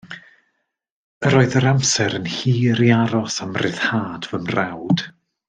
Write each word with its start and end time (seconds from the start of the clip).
Yr 1.29 1.35
oedd 1.39 1.57
yr 1.59 1.67
amser 1.71 2.15
yn 2.21 2.31
hir 2.37 2.81
i 2.87 2.89
aros 2.97 3.37
am 3.47 3.53
ryddhad 3.61 4.31
fy 4.33 4.43
mrawd. 4.49 5.07